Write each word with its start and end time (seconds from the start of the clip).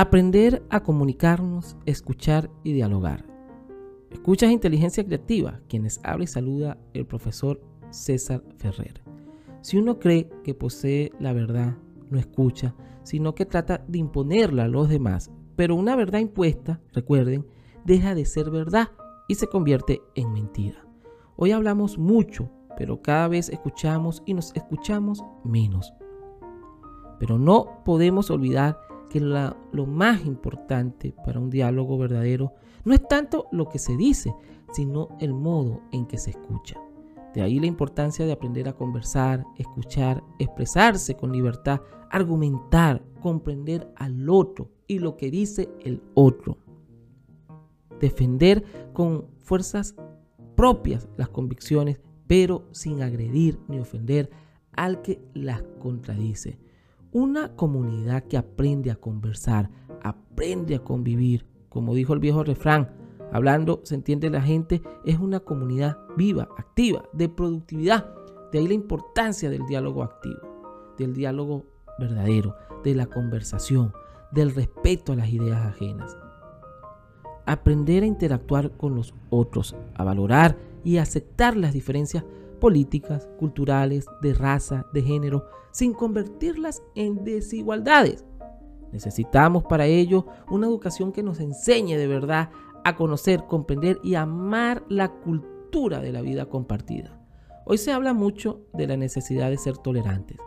Aprender 0.00 0.64
a 0.70 0.84
comunicarnos, 0.84 1.76
escuchar 1.84 2.48
y 2.62 2.72
dialogar. 2.72 3.26
Escuchas 4.12 4.52
Inteligencia 4.52 5.04
Creativa, 5.04 5.58
quienes 5.68 5.98
habla 6.04 6.22
y 6.22 6.28
saluda 6.28 6.78
el 6.94 7.04
profesor 7.04 7.60
César 7.90 8.44
Ferrer. 8.58 9.02
Si 9.60 9.76
uno 9.76 9.98
cree 9.98 10.30
que 10.44 10.54
posee 10.54 11.10
la 11.18 11.32
verdad, 11.32 11.78
no 12.10 12.18
escucha, 12.20 12.76
sino 13.02 13.34
que 13.34 13.44
trata 13.44 13.84
de 13.88 13.98
imponerla 13.98 14.66
a 14.66 14.68
los 14.68 14.88
demás. 14.88 15.32
Pero 15.56 15.74
una 15.74 15.96
verdad 15.96 16.20
impuesta, 16.20 16.80
recuerden, 16.92 17.44
deja 17.84 18.14
de 18.14 18.24
ser 18.24 18.52
verdad 18.52 18.90
y 19.26 19.34
se 19.34 19.48
convierte 19.48 20.00
en 20.14 20.32
mentira. 20.32 20.86
Hoy 21.34 21.50
hablamos 21.50 21.98
mucho, 21.98 22.48
pero 22.76 23.02
cada 23.02 23.26
vez 23.26 23.48
escuchamos 23.48 24.22
y 24.26 24.34
nos 24.34 24.54
escuchamos 24.54 25.24
menos. 25.42 25.92
Pero 27.18 27.36
no 27.36 27.82
podemos 27.84 28.30
olvidar 28.30 28.78
que 29.08 29.20
lo 29.20 29.86
más 29.86 30.24
importante 30.24 31.14
para 31.24 31.40
un 31.40 31.50
diálogo 31.50 31.98
verdadero 31.98 32.52
no 32.84 32.94
es 32.94 33.06
tanto 33.06 33.46
lo 33.52 33.68
que 33.68 33.78
se 33.78 33.96
dice, 33.96 34.34
sino 34.72 35.08
el 35.20 35.34
modo 35.34 35.82
en 35.92 36.06
que 36.06 36.18
se 36.18 36.30
escucha. 36.30 36.80
De 37.34 37.42
ahí 37.42 37.60
la 37.60 37.66
importancia 37.66 38.24
de 38.24 38.32
aprender 38.32 38.68
a 38.68 38.72
conversar, 38.72 39.44
escuchar, 39.56 40.22
expresarse 40.38 41.14
con 41.14 41.32
libertad, 41.32 41.80
argumentar, 42.10 43.04
comprender 43.20 43.92
al 43.96 44.28
otro 44.28 44.70
y 44.86 44.98
lo 44.98 45.16
que 45.16 45.30
dice 45.30 45.68
el 45.80 46.02
otro. 46.14 46.58
Defender 48.00 48.64
con 48.92 49.26
fuerzas 49.38 49.94
propias 50.56 51.08
las 51.16 51.28
convicciones, 51.28 52.00
pero 52.26 52.66
sin 52.72 53.02
agredir 53.02 53.58
ni 53.68 53.78
ofender 53.78 54.30
al 54.72 55.02
que 55.02 55.20
las 55.34 55.62
contradice. 55.78 56.58
Una 57.12 57.56
comunidad 57.56 58.24
que 58.24 58.36
aprende 58.36 58.90
a 58.90 58.96
conversar, 58.96 59.70
aprende 60.02 60.74
a 60.74 60.80
convivir, 60.80 61.46
como 61.70 61.94
dijo 61.94 62.12
el 62.12 62.20
viejo 62.20 62.44
refrán, 62.44 62.90
hablando 63.32 63.80
se 63.84 63.94
entiende 63.94 64.28
la 64.28 64.42
gente, 64.42 64.82
es 65.06 65.18
una 65.18 65.40
comunidad 65.40 65.96
viva, 66.18 66.48
activa, 66.58 67.04
de 67.14 67.30
productividad. 67.30 68.14
De 68.52 68.58
ahí 68.58 68.68
la 68.68 68.74
importancia 68.74 69.48
del 69.48 69.66
diálogo 69.66 70.02
activo, 70.02 70.94
del 70.98 71.14
diálogo 71.14 71.64
verdadero, 71.98 72.54
de 72.84 72.94
la 72.94 73.06
conversación, 73.06 73.92
del 74.30 74.54
respeto 74.54 75.12
a 75.12 75.16
las 75.16 75.30
ideas 75.30 75.64
ajenas. 75.64 76.14
Aprender 77.46 78.02
a 78.02 78.06
interactuar 78.06 78.72
con 78.72 78.94
los 78.94 79.14
otros, 79.30 79.74
a 79.94 80.04
valorar 80.04 80.58
y 80.84 80.98
aceptar 80.98 81.56
las 81.56 81.72
diferencias 81.72 82.24
políticas, 82.58 83.28
culturales, 83.38 84.06
de 84.22 84.34
raza, 84.34 84.86
de 84.92 85.02
género, 85.02 85.44
sin 85.70 85.92
convertirlas 85.92 86.82
en 86.94 87.24
desigualdades. 87.24 88.24
Necesitamos 88.92 89.64
para 89.64 89.86
ello 89.86 90.26
una 90.50 90.66
educación 90.66 91.12
que 91.12 91.22
nos 91.22 91.40
enseñe 91.40 91.96
de 91.96 92.06
verdad 92.06 92.50
a 92.84 92.96
conocer, 92.96 93.44
comprender 93.46 93.98
y 94.02 94.14
amar 94.14 94.82
la 94.88 95.08
cultura 95.08 96.00
de 96.00 96.12
la 96.12 96.22
vida 96.22 96.46
compartida. 96.46 97.20
Hoy 97.66 97.76
se 97.76 97.92
habla 97.92 98.14
mucho 98.14 98.62
de 98.72 98.86
la 98.86 98.96
necesidad 98.96 99.50
de 99.50 99.58
ser 99.58 99.76
tolerantes, 99.76 100.38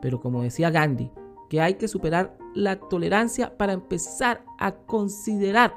pero 0.00 0.20
como 0.20 0.42
decía 0.42 0.70
Gandhi, 0.70 1.10
que 1.50 1.60
hay 1.60 1.74
que 1.74 1.88
superar 1.88 2.38
la 2.54 2.80
tolerancia 2.80 3.58
para 3.58 3.74
empezar 3.74 4.44
a 4.58 4.72
considerar 4.72 5.74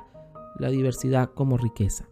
la 0.59 0.69
diversidad 0.69 1.31
como 1.33 1.57
riqueza. 1.57 2.07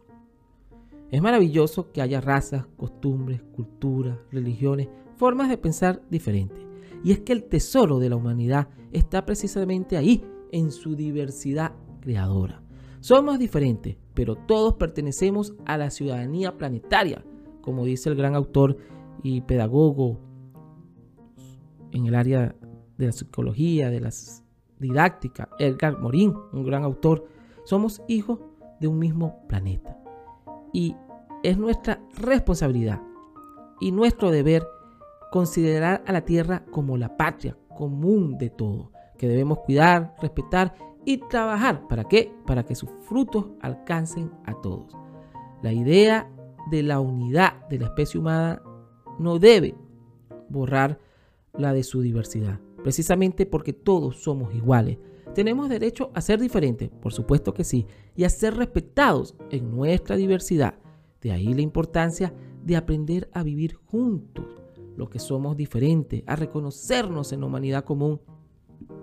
Es 1.11 1.21
maravilloso 1.21 1.91
que 1.91 2.01
haya 2.01 2.21
razas, 2.21 2.65
costumbres, 2.77 3.41
culturas, 3.53 4.17
religiones, 4.31 4.87
formas 5.17 5.49
de 5.49 5.57
pensar 5.57 6.01
diferentes. 6.09 6.65
Y 7.03 7.11
es 7.11 7.19
que 7.19 7.33
el 7.33 7.43
tesoro 7.43 7.99
de 7.99 8.09
la 8.09 8.15
humanidad 8.15 8.69
está 8.91 9.25
precisamente 9.25 9.97
ahí, 9.97 10.23
en 10.51 10.71
su 10.71 10.95
diversidad 10.95 11.73
creadora. 12.01 12.61
Somos 12.99 13.39
diferentes, 13.39 13.97
pero 14.13 14.35
todos 14.35 14.75
pertenecemos 14.75 15.53
a 15.65 15.77
la 15.77 15.89
ciudadanía 15.89 16.57
planetaria, 16.57 17.23
como 17.61 17.85
dice 17.85 18.09
el 18.09 18.15
gran 18.15 18.35
autor 18.35 18.77
y 19.23 19.41
pedagogo 19.41 20.19
en 21.91 22.05
el 22.05 22.15
área 22.15 22.55
de 22.97 23.05
la 23.05 23.11
psicología, 23.11 23.89
de 23.89 24.01
la 24.01 24.11
didáctica, 24.79 25.49
Edgar 25.57 25.99
Morin, 25.99 26.33
un 26.53 26.65
gran 26.65 26.83
autor. 26.83 27.27
Somos 27.63 28.01
hijos 28.07 28.39
de 28.79 28.87
un 28.87 28.99
mismo 28.99 29.47
planeta. 29.47 29.97
Y 30.73 30.95
es 31.43 31.57
nuestra 31.57 32.01
responsabilidad 32.17 33.01
y 33.79 33.91
nuestro 33.91 34.31
deber 34.31 34.67
considerar 35.31 36.03
a 36.05 36.11
la 36.11 36.21
tierra 36.21 36.65
como 36.71 36.97
la 36.97 37.17
patria 37.17 37.57
común 37.75 38.37
de 38.37 38.49
todo, 38.49 38.91
que 39.17 39.27
debemos 39.27 39.59
cuidar, 39.59 40.15
respetar 40.21 40.75
y 41.05 41.17
trabajar. 41.17 41.87
¿Para 41.87 42.03
qué? 42.03 42.33
Para 42.45 42.63
que 42.63 42.75
sus 42.75 42.89
frutos 43.03 43.47
alcancen 43.61 44.31
a 44.45 44.53
todos. 44.61 44.95
La 45.61 45.73
idea 45.73 46.29
de 46.69 46.83
la 46.83 46.99
unidad 46.99 47.67
de 47.69 47.79
la 47.79 47.85
especie 47.87 48.19
humana 48.19 48.61
no 49.19 49.39
debe 49.39 49.75
borrar 50.49 50.99
la 51.53 51.73
de 51.73 51.83
su 51.83 52.01
diversidad, 52.01 52.59
precisamente 52.83 53.45
porque 53.45 53.73
todos 53.73 54.21
somos 54.21 54.53
iguales. 54.53 54.97
Tenemos 55.33 55.69
derecho 55.69 56.11
a 56.13 56.21
ser 56.21 56.39
diferentes, 56.39 56.89
por 56.89 57.13
supuesto 57.13 57.53
que 57.53 57.63
sí, 57.63 57.87
y 58.15 58.25
a 58.25 58.29
ser 58.29 58.55
respetados 58.55 59.35
en 59.49 59.71
nuestra 59.71 60.17
diversidad. 60.17 60.75
De 61.21 61.31
ahí 61.31 61.53
la 61.53 61.61
importancia 61.61 62.33
de 62.63 62.75
aprender 62.75 63.29
a 63.33 63.43
vivir 63.43 63.75
juntos, 63.75 64.45
lo 64.97 65.09
que 65.09 65.19
somos 65.19 65.55
diferentes, 65.55 66.23
a 66.27 66.35
reconocernos 66.35 67.31
en 67.31 67.41
la 67.41 67.45
humanidad 67.45 67.83
común 67.83 68.19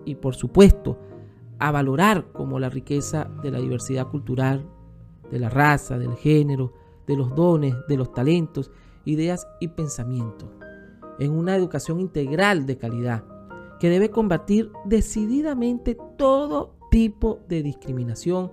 y 0.05 0.17
por 0.17 0.35
supuesto 0.35 0.99
a 1.59 1.71
valorar 1.71 2.33
como 2.33 2.59
la 2.61 2.71
riqueza 2.71 3.31
de 3.43 3.51
la 3.51 3.59
diversidad 3.59 4.09
cultural, 4.09 4.69
de 5.31 5.39
la 5.39 5.49
raza, 5.49 5.99
del 5.99 6.15
género, 6.15 6.73
de 7.07 7.17
los 7.17 7.35
dones, 7.35 7.75
de 7.89 7.97
los 7.97 8.13
talentos, 8.13 8.71
ideas 9.05 9.47
y 9.61 9.69
pensamientos, 9.69 10.49
en 11.19 11.33
una 11.33 11.57
educación 11.57 12.01
integral 12.01 12.67
de 12.67 12.77
calidad 12.77 13.25
que 13.81 13.91
debe 13.91 14.11
combatir 14.11 14.71
decididamente 14.85 15.97
todo 16.17 16.77
tipo 16.91 17.41
de 17.49 17.63
discriminación 17.63 18.53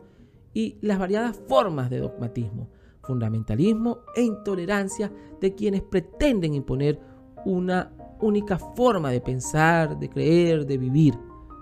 y 0.53 0.77
las 0.81 0.99
variadas 0.99 1.41
formas 1.47 1.89
de 1.89 1.99
dogmatismo, 1.99 2.69
fundamentalismo 3.05 3.99
e 4.15 4.23
intolerancia 4.23 5.11
de 5.39 5.55
quienes 5.55 5.81
pretenden 5.81 6.53
imponer 6.53 6.99
una 7.45 7.91
única 8.21 8.57
forma 8.57 9.11
de 9.11 9.21
pensar, 9.21 9.97
de 9.99 10.09
creer, 10.09 10.65
de 10.65 10.77
vivir. 10.77 11.17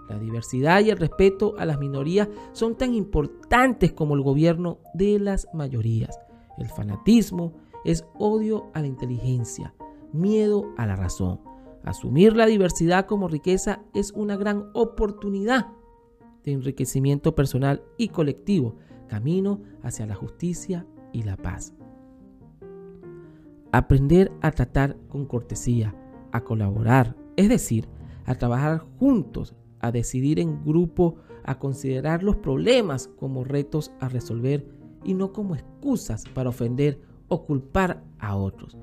La 0.09 0.19
diversidad 0.19 0.81
y 0.81 0.89
el 0.89 0.97
respeto 0.97 1.55
a 1.57 1.65
las 1.65 1.79
minorías 1.79 2.27
son 2.51 2.75
tan 2.75 2.93
importantes 2.93 3.93
como 3.93 4.15
el 4.15 4.21
gobierno 4.21 4.79
de 4.93 5.19
las 5.19 5.47
mayorías. 5.53 6.19
El 6.57 6.67
fanatismo 6.67 7.53
es 7.83 8.05
odio 8.15 8.69
a 8.73 8.81
la 8.81 8.87
inteligencia, 8.87 9.73
miedo 10.11 10.73
a 10.77 10.85
la 10.85 10.95
razón. 10.95 11.39
Asumir 11.83 12.35
la 12.35 12.45
diversidad 12.45 13.05
como 13.05 13.27
riqueza 13.27 13.81
es 13.93 14.11
una 14.11 14.37
gran 14.37 14.69
oportunidad 14.73 15.67
de 16.43 16.51
enriquecimiento 16.51 17.35
personal 17.35 17.83
y 17.97 18.09
colectivo, 18.09 18.75
camino 19.07 19.61
hacia 19.81 20.05
la 20.05 20.15
justicia 20.15 20.85
y 21.13 21.24
la 21.24 21.38
paz. 21.38 21.74
Aprender 23.72 24.31
a 24.41 24.51
tratar 24.51 24.97
con 25.07 25.25
cortesía, 25.25 25.96
a 26.31 26.44
colaborar, 26.44 27.16
es 27.38 27.47
decir, 27.47 27.88
a 28.25 28.35
trabajar 28.35 28.85
juntos, 29.00 29.56
a 29.79 29.91
decidir 29.91 30.40
en 30.40 30.63
grupo, 30.63 31.16
a 31.44 31.59
considerar 31.59 32.23
los 32.23 32.35
problemas 32.38 33.07
como 33.07 33.44
retos 33.44 33.91
a 34.00 34.09
resolver 34.09 34.68
y 35.03 35.13
no 35.13 35.34
como 35.34 35.56
excusas 35.56 36.25
para 36.34 36.50
ofender 36.50 37.02
o 37.28 37.46
culpar 37.46 38.03
a 38.19 38.35
otros. 38.35 38.78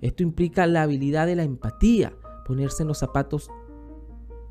Esto 0.00 0.22
implica 0.22 0.66
la 0.66 0.82
habilidad 0.82 1.26
de 1.26 1.36
la 1.36 1.44
empatía, 1.44 2.12
ponerse 2.46 2.82
en 2.82 2.88
los 2.88 2.98
zapatos 2.98 3.50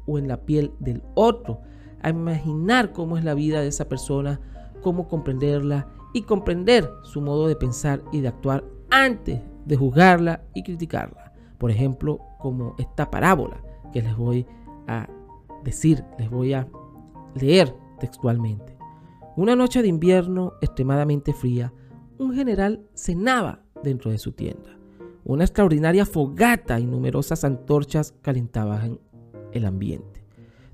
o 0.06 0.18
en 0.18 0.27
la 0.27 0.45
piel 0.45 0.71
del 0.80 1.03
otro, 1.13 1.62
a 2.01 2.09
imaginar 2.09 2.92
cómo 2.92 3.18
es 3.18 3.24
la 3.24 3.33
vida 3.33 3.62
de 3.62 3.68
esa 3.68 3.88
persona, 3.88 4.42
cómo 4.83 5.07
comprenderla 5.07 5.88
y 6.13 6.21
comprender 6.21 6.88
su 7.01 7.21
modo 7.21 7.47
de 7.47 7.56
pensar 7.56 8.03
y 8.12 8.21
de 8.21 8.27
actuar 8.27 8.63
antes 8.91 9.41
de 9.65 9.75
juzgarla 9.75 10.44
y 10.53 10.62
criticarla. 10.62 11.33
Por 11.57 11.71
ejemplo, 11.71 12.19
como 12.39 12.75
esta 12.77 13.09
parábola 13.09 13.63
que 13.91 14.01
les 14.01 14.15
voy 14.15 14.45
a 14.88 15.09
decir, 15.63 16.03
les 16.19 16.30
voy 16.30 16.53
a 16.53 16.68
leer 17.33 17.75
textualmente. 18.00 18.77
Una 19.35 19.56
noche 19.56 19.81
de 19.81 19.88
invierno 19.88 20.53
extremadamente 20.62 21.33
fría, 21.33 21.74
un 22.19 22.35
general 22.35 22.85
cenaba 22.94 23.63
dentro 23.81 24.12
de 24.12 24.19
su 24.19 24.33
tienda. 24.33 24.77
Una 25.24 25.45
extraordinaria 25.45 26.06
fogata 26.06 26.80
y 26.80 26.85
numerosas 26.85 27.44
antorchas 27.44 28.13
calentaban 28.21 29.00
el 29.53 29.65
ambiente. 29.65 30.24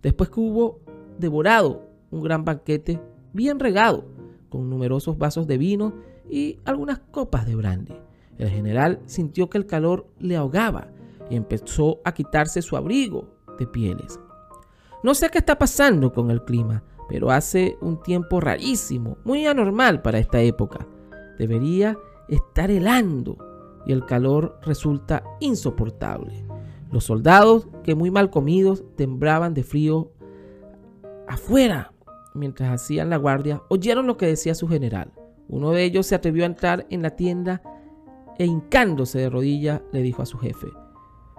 Después 0.02 0.30
que 0.30 0.40
hubo 0.40 0.80
devorado 1.18 1.88
un 2.12 2.22
gran 2.22 2.44
banquete 2.44 3.00
bien 3.34 3.60
regado, 3.60 4.06
con 4.50 4.70
numerosos 4.70 5.18
vasos 5.18 5.48
de 5.48 5.58
vino 5.58 5.94
y 6.30 6.60
algunas 6.66 7.00
copas 7.00 7.46
de 7.46 7.56
brandy. 7.56 7.96
El 8.38 8.50
general 8.50 9.00
sintió 9.06 9.50
que 9.50 9.58
el 9.58 9.66
calor 9.66 10.08
le 10.20 10.36
ahogaba 10.36 10.88
y 11.30 11.36
empezó 11.36 12.00
a 12.04 12.14
quitarse 12.14 12.62
su 12.62 12.78
abrigo 12.78 13.28
de 13.58 13.68
pieles. 13.68 14.20
No 15.04 15.14
sé 15.14 15.30
qué 15.30 15.38
está 15.38 15.58
pasando 15.58 16.12
con 16.12 16.32
el 16.32 16.44
clima, 16.44 16.84
pero 17.08 17.32
hace 17.32 17.78
un 17.82 18.02
tiempo 18.02 18.40
rarísimo, 18.40 19.18
muy 19.24 19.46
anormal 19.46 20.02
para 20.02 20.20
esta 20.20 20.42
época. 20.42 20.88
Debería 21.38 21.98
estar 22.28 22.70
helando 22.70 23.38
y 23.86 23.92
el 23.92 24.06
calor 24.06 24.60
resulta 24.64 25.24
insoportable. 25.40 26.46
Los 26.92 27.06
soldados, 27.06 27.68
que 27.84 27.96
muy 27.96 28.12
mal 28.12 28.30
comidos, 28.30 28.84
temblaban 28.96 29.54
de 29.54 29.64
frío 29.64 30.12
afuera 31.28 31.94
mientras 32.34 32.72
hacían 32.72 33.10
la 33.10 33.18
guardia, 33.18 33.62
oyeron 33.70 34.08
lo 34.08 34.18
que 34.18 34.28
decía 34.28 34.56
su 34.56 34.68
general. 34.68 35.12
Uno 35.48 35.72
de 35.72 35.84
ellos 35.84 36.06
se 36.06 36.16
atrevió 36.16 36.44
a 36.44 36.48
entrar 36.48 36.86
en 36.90 37.02
la 37.02 37.16
tienda 37.16 37.62
e 38.38 38.46
hincándose 38.46 39.20
de 39.20 39.30
rodillas 39.30 39.82
le 39.92 40.02
dijo 40.02 40.22
a 40.22 40.26
su 40.26 40.38
jefe, 40.38 40.68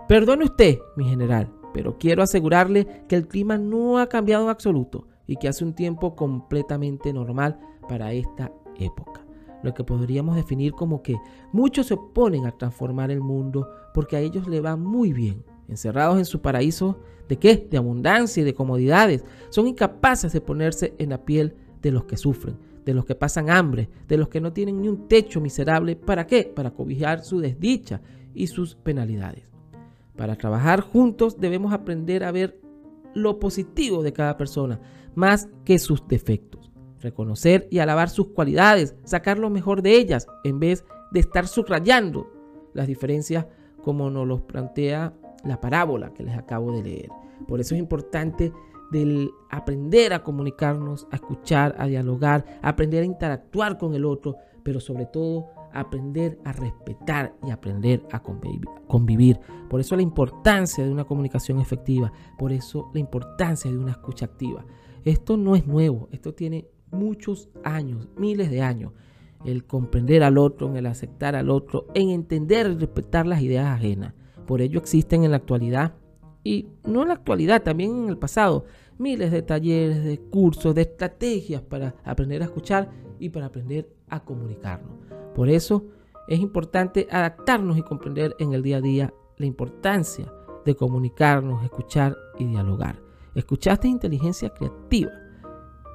Perdone 0.09 0.45
usted, 0.45 0.79
mi 0.97 1.05
general, 1.05 1.53
pero 1.73 1.97
quiero 1.99 2.23
asegurarle 2.23 3.05
que 3.09 3.17
el 3.17 3.29
clima 3.29 3.59
no 3.59 3.99
ha 3.99 4.09
cambiado 4.09 4.45
en 4.45 4.51
absoluto 4.51 5.07
y 5.27 5.37
que 5.37 5.49
hace 5.49 5.65
un 5.65 5.75
tiempo 5.75 6.17
completamente 6.17 7.13
normal 7.13 7.61
para 7.89 8.13
esta 8.13 8.53
época. 8.77 9.25
Lo 9.63 9.75
que 9.75 9.85
podríamos 9.85 10.37
definir 10.37 10.73
como 10.73 11.03
que 11.03 11.17
muchos 11.53 11.87
se 11.87 11.95
oponen 11.95 12.47
a 12.47 12.53
transformar 12.53 13.11
el 13.11 13.21
mundo 13.21 13.69
porque 13.95 14.17
a 14.17 14.21
ellos 14.21 14.49
le 14.49 14.61
va 14.61 14.77
muy 14.77 15.13
bien, 15.13 15.45
encerrados 15.71 16.19
en 16.19 16.25
su 16.25 16.41
paraíso 16.41 16.99
de 17.29 17.39
qué? 17.39 17.67
De 17.71 17.79
abundancia 17.79 18.41
y 18.41 18.45
de 18.45 18.55
comodidades. 18.55 19.25
Son 19.51 19.67
incapaces 19.67 20.33
de 20.33 20.41
ponerse 20.41 20.95
en 20.99 21.11
la 21.11 21.25
piel 21.25 21.55
de 21.81 21.93
los 21.93 22.05
que 22.05 22.17
sufren, 22.17 22.59
de 22.85 22.93
los 22.93 23.05
que 23.05 23.15
pasan 23.15 23.51
hambre, 23.51 23.89
de 24.09 24.19
los 24.19 24.29
que 24.29 24.41
no 24.41 24.53
tienen 24.53 24.83
ni 24.83 24.89
un 24.89 25.07
techo 25.09 25.41
miserable. 25.41 25.97
¿Para 25.97 26.27
qué? 26.27 26.45
Para 26.45 26.73
cobijar 26.73 27.25
su 27.25 27.41
desdicha 27.41 28.01
y 28.35 28.49
sus 28.49 28.75
penalidades. 28.75 29.45
Para 30.17 30.37
trabajar 30.37 30.81
juntos 30.81 31.39
debemos 31.39 31.73
aprender 31.73 32.25
a 32.25 32.33
ver 32.33 32.61
lo 33.15 33.39
positivo 33.39 34.03
de 34.03 34.13
cada 34.13 34.37
persona, 34.37 34.81
más 35.15 35.49
que 35.65 35.79
sus 35.79 36.07
defectos. 36.07 36.71
Reconocer 37.01 37.67
y 37.71 37.79
alabar 37.79 38.11
sus 38.11 38.29
cualidades, 38.29 38.95
sacar 39.05 39.39
lo 39.39 39.51
mejor 39.51 39.83
de 39.83 39.97
ellas, 39.97 40.27
en 40.45 40.61
vez 40.61 40.85
de 41.13 41.21
estar 41.21 41.47
subrayando 41.47 42.31
las 42.75 42.87
diferencias 42.87 43.47
como 43.83 44.11
nos 44.11 44.27
los 44.27 44.43
plantea 44.43 45.15
la 45.45 45.61
parábola 45.61 46.13
que 46.13 46.23
les 46.23 46.37
acabo 46.37 46.73
de 46.73 46.83
leer. 46.83 47.09
Por 47.47 47.61
eso 47.61 47.75
es 47.75 47.81
importante 47.81 48.53
aprender 49.51 50.13
a 50.13 50.23
comunicarnos, 50.23 51.07
a 51.11 51.17
escuchar, 51.17 51.77
a 51.79 51.87
dialogar, 51.87 52.45
aprender 52.61 53.03
a 53.03 53.07
interactuar 53.07 53.79
con 53.79 53.95
el 53.95 54.05
otro, 54.05 54.37
pero 54.63 54.81
sobre 54.81 55.07
todo 55.07 55.47
aprender 55.73 56.41
a 56.45 56.53
respetar 56.53 57.37
y 57.47 57.51
aprender 57.51 58.05
a 58.11 58.21
convivir. 58.21 59.39
Por 59.69 59.81
eso 59.81 59.95
la 59.95 60.03
importancia 60.03 60.85
de 60.85 60.91
una 60.91 61.05
comunicación 61.05 61.61
efectiva, 61.61 62.13
por 62.37 62.53
eso 62.53 62.91
la 62.93 62.99
importancia 62.99 63.71
de 63.71 63.79
una 63.79 63.93
escucha 63.93 64.25
activa. 64.25 64.67
Esto 65.05 65.37
no 65.37 65.55
es 65.55 65.67
nuevo, 65.67 66.09
esto 66.11 66.35
tiene 66.35 66.67
muchos 66.91 67.49
años, 67.63 68.09
miles 68.17 68.51
de 68.51 68.63
años. 68.63 68.93
El 69.45 69.65
comprender 69.65 70.25
al 70.25 70.37
otro, 70.37 70.69
en 70.69 70.77
el 70.77 70.87
aceptar 70.87 71.37
al 71.37 71.49
otro, 71.49 71.87
en 71.95 72.11
entender 72.11 72.67
y 72.67 72.75
respetar 72.75 73.27
las 73.27 73.41
ideas 73.41 73.67
ajenas. 73.69 74.15
Por 74.51 74.63
ello 74.63 74.81
existen 74.81 75.23
en 75.23 75.31
la 75.31 75.37
actualidad, 75.37 75.95
y 76.43 76.67
no 76.85 77.03
en 77.03 77.09
la 77.09 77.15
actualidad, 77.15 77.63
también 77.63 77.97
en 77.97 78.09
el 78.09 78.19
pasado, 78.19 78.65
miles 78.99 79.31
de 79.31 79.43
talleres, 79.43 80.03
de 80.03 80.19
cursos, 80.19 80.75
de 80.75 80.83
estrategias 80.83 81.63
para 81.63 81.95
aprender 82.05 82.43
a 82.43 82.47
escuchar 82.47 82.91
y 83.21 83.29
para 83.29 83.47
aprender 83.47 83.89
a 84.09 84.25
comunicarnos. 84.25 84.91
Por 85.37 85.49
eso 85.49 85.85
es 86.27 86.41
importante 86.41 87.07
adaptarnos 87.13 87.79
y 87.79 87.83
comprender 87.83 88.35
en 88.41 88.53
el 88.53 88.65
día 88.65 88.79
a 88.79 88.81
día 88.81 89.15
la 89.37 89.47
importancia 89.47 90.27
de 90.65 90.75
comunicarnos, 90.75 91.63
escuchar 91.63 92.17
y 92.37 92.45
dialogar. 92.47 93.01
Escuchaste 93.37 93.87
inteligencia 93.87 94.51
creativa. 94.51 95.13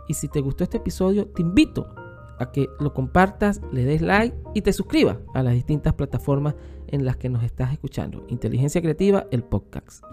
Y 0.08 0.14
si 0.14 0.30
te 0.30 0.40
gustó 0.40 0.64
este 0.64 0.78
episodio, 0.78 1.28
te 1.28 1.42
invito 1.42 1.94
a 2.40 2.52
que 2.52 2.68
lo 2.80 2.94
compartas, 2.94 3.62
le 3.72 3.86
des 3.86 4.02
like 4.02 4.36
y 4.54 4.62
te 4.62 4.74
suscribas 4.74 5.18
a 5.34 5.44
las 5.44 5.54
distintas 5.54 5.94
plataformas 5.94 6.56
en 6.88 7.06
las 7.06 7.18
que 7.18 7.30
nos 7.30 7.44
estás 7.44 7.74
escuchando. 7.74 8.26
Inteligencia 8.30 8.82
Creativa, 8.82 9.28
el 9.32 9.44
podcast. 9.44 10.04